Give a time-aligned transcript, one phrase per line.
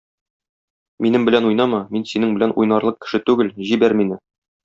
[1.05, 4.19] Минем белән уйнама, мин синең белән уйнарлык кеше түгел, җибәр мине!